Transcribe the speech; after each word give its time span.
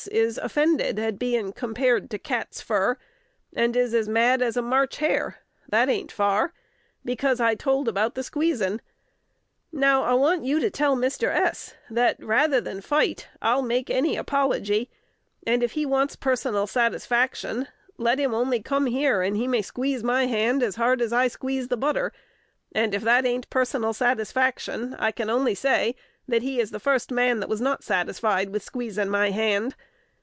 is 0.11 0.39
offended 0.39 0.97
at 0.97 1.19
being 1.19 1.53
compared 1.53 2.09
to 2.09 2.17
cat's 2.17 2.59
fur, 2.59 2.97
and 3.55 3.75
is 3.75 3.93
as 3.93 4.09
mad 4.09 4.41
as 4.41 4.57
a 4.57 4.61
March 4.63 4.97
hare 4.97 5.37
(that 5.69 5.89
ain't 5.89 6.11
far), 6.11 6.53
because 7.05 7.39
I 7.39 7.53
told 7.53 7.87
about 7.87 8.15
the 8.15 8.23
squeezin'. 8.23 8.81
Now, 9.71 10.01
I 10.01 10.15
want 10.15 10.43
you 10.43 10.59
to 10.59 10.71
tell 10.71 10.97
Mr. 10.97 11.27
S, 11.31 11.75
that, 11.91 12.15
rather 12.19 12.59
than 12.59 12.81
fight, 12.81 13.27
I'll 13.43 13.61
make 13.61 13.91
any 13.91 14.17
apology; 14.17 14.89
and, 15.45 15.61
if 15.61 15.73
he 15.73 15.85
wants 15.85 16.15
personal 16.15 16.65
satisfaction, 16.65 17.67
let 17.99 18.17
him 18.17 18.33
only 18.33 18.59
come 18.59 18.87
here, 18.87 19.21
and 19.21 19.37
he 19.37 19.47
may 19.47 19.61
squeeze 19.61 20.03
my 20.03 20.25
hand 20.25 20.63
as 20.63 20.77
hard 20.77 21.03
as 21.03 21.13
I 21.13 21.27
squeeze 21.27 21.67
the 21.67 21.77
butter, 21.77 22.11
and, 22.71 22.95
if 22.95 23.03
that 23.03 23.23
ain't 23.27 23.51
personal 23.51 23.93
satisfaction, 23.93 24.95
I 24.95 25.11
can 25.11 25.29
only 25.29 25.53
say 25.53 25.95
that 26.27 26.41
he 26.41 26.59
is 26.59 26.71
the 26.71 26.79
fust 26.79 27.11
man 27.11 27.39
that 27.39 27.49
was 27.49 27.61
not 27.61 27.83
satisfied 27.83 28.49
with 28.49 28.63
squeezin' 28.63 29.07
my 29.07 29.29
hand. 29.29 29.75